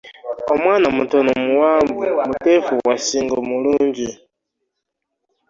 Omwana 0.53 0.87
mutono 0.97 1.29
muwanvu 1.45 1.93
muteefu 2.29 2.73
wa 2.87 2.95
ssingo 3.01 3.37
mulunji. 3.49 4.07